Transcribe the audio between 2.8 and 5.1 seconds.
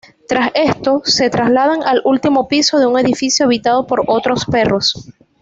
un edificio habitado por otros perros.